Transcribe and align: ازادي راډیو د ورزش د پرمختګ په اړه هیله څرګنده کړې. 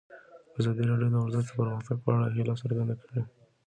ازادي 0.59 0.83
راډیو 0.89 1.09
د 1.13 1.15
ورزش 1.19 1.45
د 1.47 1.51
پرمختګ 1.59 1.97
په 2.03 2.09
اړه 2.15 2.27
هیله 2.35 2.53
څرګنده 2.61 2.95
کړې. 3.01 3.21